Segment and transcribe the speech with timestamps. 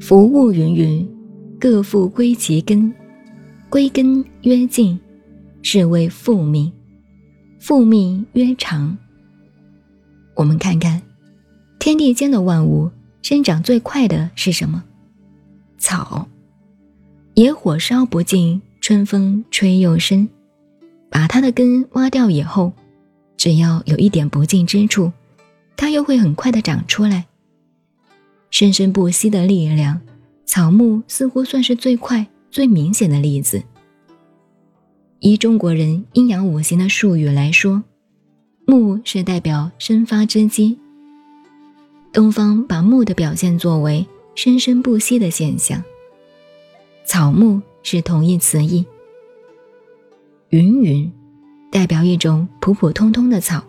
[0.00, 1.08] 夫物云云，
[1.58, 2.94] 各复归其根。
[3.68, 4.96] 归根曰静，
[5.62, 6.72] 是谓复命。
[7.58, 8.96] 复命曰长。
[10.36, 11.02] 我们看看，
[11.80, 12.88] 天地间的万物
[13.22, 14.84] 生长最快的是什么？
[15.76, 16.28] 草。
[17.34, 20.28] 野火烧不尽，春风吹又生。
[21.16, 22.70] 把它的根挖掉以后，
[23.38, 25.10] 只要有一点不净之处，
[25.74, 27.24] 它又会很快的长出来。
[28.50, 29.98] 生生不息的力量，
[30.44, 33.62] 草木似乎算是最快、最明显的例子。
[35.20, 37.82] 以中国人阴阳五行的术语来说，
[38.66, 40.78] 木是代表生发之机。
[42.12, 45.82] 东方把木的表现作为生生不息的现象。
[47.06, 48.84] 草木是同义词义。
[50.56, 51.12] 云云，
[51.70, 53.62] 代表一种普普通通的草，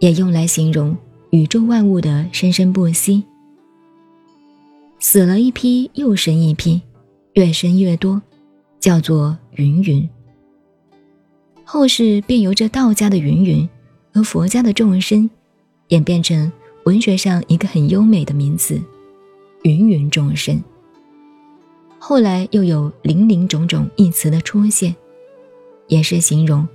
[0.00, 0.94] 也用来形容
[1.30, 3.24] 宇宙万物的生生不息。
[4.98, 6.78] 死了一批又生一批，
[7.32, 8.20] 越生越多，
[8.78, 10.06] 叫做云云。
[11.64, 13.66] 后世便由这道家的云云
[14.12, 15.30] 和佛家的众生，
[15.88, 16.52] 演变成
[16.84, 18.78] 文学上一个很优美的名词——
[19.64, 20.62] 芸芸众生。
[21.98, 24.94] 后来又有林林种种一词的出现，
[25.88, 26.66] 也是形容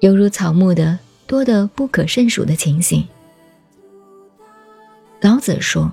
[0.00, 3.06] 犹如草木的多得不可胜数的情形。
[5.20, 5.92] 老子说。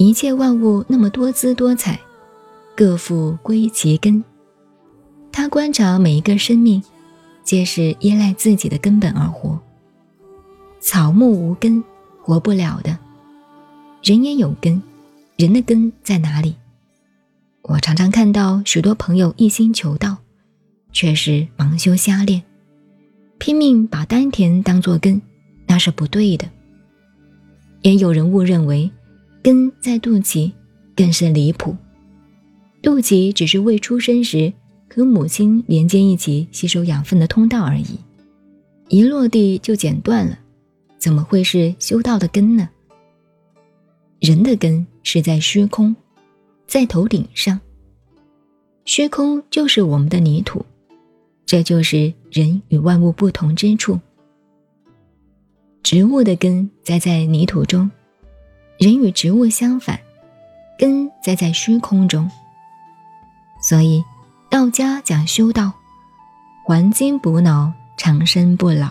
[0.00, 1.98] 一切万物那么多姿多彩，
[2.76, 4.22] 各复归其根。
[5.32, 6.80] 他观察每一个生命，
[7.42, 9.58] 皆是依赖自己的根本而活。
[10.78, 11.82] 草木无根，
[12.22, 12.96] 活不了的；
[14.00, 14.80] 人也有根，
[15.36, 16.54] 人的根在哪里？
[17.62, 20.17] 我常常看到许多朋友一心求道，
[20.92, 22.42] 却是盲修瞎练，
[23.38, 25.20] 拼命把丹田当作根，
[25.66, 26.48] 那是不对的。
[27.82, 28.90] 也有人误认为。
[29.40, 30.52] 根在肚脐，
[30.96, 31.74] 更是离谱。
[32.82, 34.52] 肚脐只是未出生时
[34.92, 37.98] 和母亲连接一起吸收养分的通道而已，
[38.88, 40.38] 一落地就剪断了，
[40.98, 42.68] 怎么会是修道的根呢？
[44.20, 45.94] 人的根是在虚空，
[46.66, 47.58] 在头顶上。
[48.84, 50.66] 虚空就是我们的泥土，
[51.48, 53.98] 这就是人与万物不同之处。
[55.82, 57.90] 植物的根栽在泥土中。
[58.76, 59.98] 人与植物相反，
[60.78, 62.30] 根栽在虚空中。
[63.62, 64.04] 所以，
[64.50, 65.72] 道家讲修道，
[66.66, 68.90] 还精补脑，长生不老。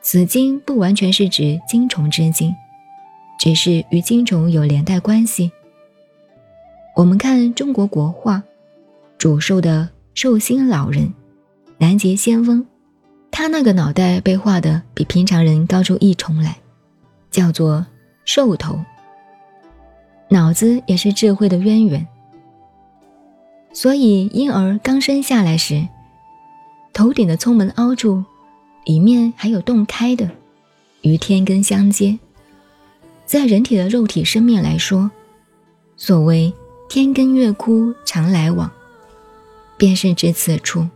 [0.00, 2.52] 此经不完全是指精虫之精，
[3.38, 5.52] 只是与精虫有连带关系。
[6.96, 8.42] 我们看中国国画，
[9.16, 11.10] 主寿的寿星老人，
[11.82, 12.64] 南极仙翁，
[13.32, 16.56] 他那个脑袋被画的比平常人高出一重来，
[17.28, 17.84] 叫做。
[18.24, 18.78] 兽头，
[20.28, 22.06] 脑子也是智慧的渊源，
[23.72, 25.88] 所以婴儿刚生下来时，
[26.92, 28.24] 头顶的聪门凹处，
[28.84, 30.30] 里面还有洞开的，
[31.00, 32.16] 与天根相接。
[33.26, 35.10] 在人体的肉体生命来说，
[35.96, 36.54] 所谓
[36.88, 38.70] 天根月枯常来往，
[39.76, 40.86] 便是指此处。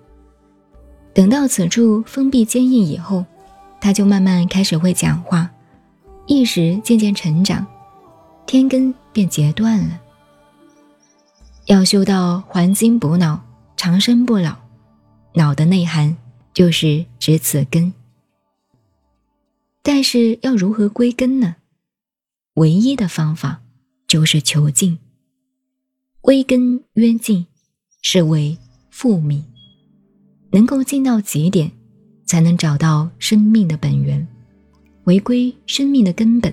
[1.17, 3.25] 等到此处封闭坚硬以后，
[3.81, 5.51] 他就慢慢开始会讲话。
[6.27, 7.67] 意识渐渐成长，
[8.45, 9.99] 天根便截断了。
[11.65, 13.43] 要修到还精补脑、
[13.79, 14.57] 长生不老，
[15.33, 16.15] 脑的内涵
[16.53, 17.95] 就是指此根。
[19.83, 21.57] 但是要如何归根呢？
[22.57, 23.63] 唯一的方法
[24.07, 24.99] 就是求静。
[26.21, 27.47] 归根曰静，
[28.03, 28.59] 是为
[28.91, 29.43] 复命。
[30.57, 31.71] 能够静到极点，
[32.25, 34.27] 才能找到生命的本源。
[35.05, 36.51] 回归生命的根本，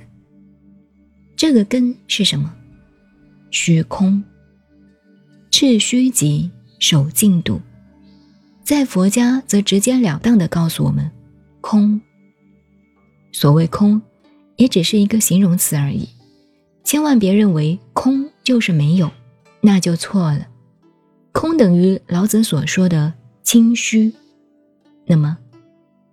[1.37, 2.53] 这个根是什么？
[3.49, 4.21] 虚空。
[5.49, 7.61] 赤虚极，守静笃。
[8.61, 11.09] 在佛家则直截了当的告诉我们，
[11.61, 12.01] 空。
[13.31, 14.01] 所谓空，
[14.57, 16.09] 也只是一个形容词而已，
[16.83, 19.09] 千万别认为空就是没有，
[19.61, 20.49] 那就错了。
[21.31, 23.13] 空等于老子所说的
[23.43, 24.11] 清虚。
[25.05, 25.37] 那么，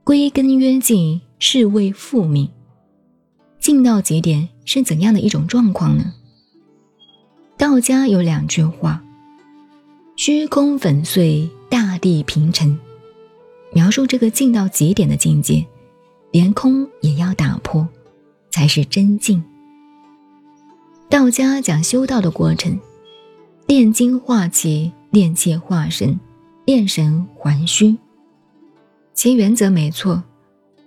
[0.05, 1.21] 归根曰静。
[1.43, 2.51] 是为复命，
[3.59, 6.13] 静到极点是怎样的一种状况呢？
[7.57, 9.03] 道家有两句话
[10.17, 12.79] ：“虚空粉碎，大地平沉。”
[13.73, 15.65] 描述这个静到极点的境界，
[16.31, 17.89] 连空也要打破，
[18.51, 19.43] 才是真静。
[21.09, 22.79] 道家讲修道的过程：
[23.67, 26.21] 炼精化气，炼气化神，
[26.71, 27.97] 炼神还虚。
[29.13, 30.23] 其原则没错，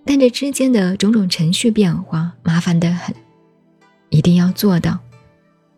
[0.05, 3.13] 但这之间的种种程序变化麻烦得很，
[4.07, 4.97] 一定要做到，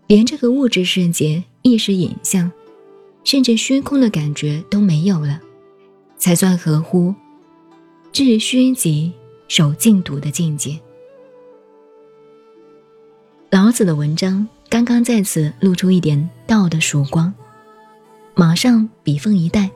[0.06, 2.52] 连这个物质世界意识影像，
[3.24, 5.42] 甚至虚空的感觉都没有了，
[6.19, 7.12] 才算合乎
[8.12, 9.12] 至虚极
[9.48, 10.80] 守静笃的境界。
[13.50, 17.34] 老子的文章刚刚在此露出一点道的曙光，
[18.36, 19.68] 马上笔锋一带，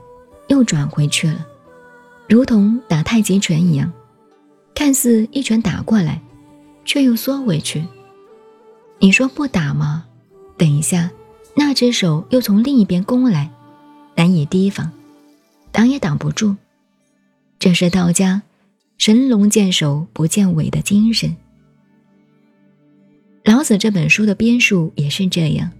[0.50, 1.48] 又转回去了。
[2.28, 3.92] 如同打太极拳一样，
[4.76, 6.22] 看似一拳打过来，
[6.86, 7.84] 却又缩回去。
[9.00, 10.06] 你说不打吗？
[10.58, 11.10] 等一下，
[11.56, 13.50] 那只手又从另一边攻来，
[14.16, 14.92] 难以提防，
[15.72, 16.56] 挡也挡不住。
[17.58, 18.42] 这是道家
[18.98, 21.36] 神龙见首不见尾的精神。
[23.46, 25.72] 老子这本书的编述也是这样，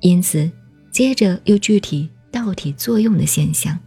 [0.00, 0.50] 因此
[0.90, 3.78] 接着又具体道体作用的现象。